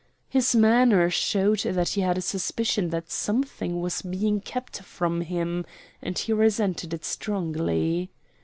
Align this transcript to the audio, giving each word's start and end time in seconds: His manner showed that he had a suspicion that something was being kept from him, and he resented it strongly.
His 0.29 0.55
manner 0.55 1.11
showed 1.11 1.59
that 1.59 1.89
he 1.89 2.01
had 2.01 2.17
a 2.17 2.21
suspicion 2.21 2.89
that 2.89 3.11
something 3.11 3.81
was 3.81 4.01
being 4.01 4.39
kept 4.41 4.81
from 4.81 5.21
him, 5.21 5.63
and 6.01 6.17
he 6.17 6.33
resented 6.33 6.91
it 6.91 7.05
strongly. 7.05 8.09